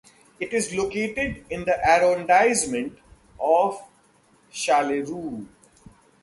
[0.39, 2.97] It is located in the arrondissement
[3.39, 3.79] of
[4.51, 5.45] Charleroi.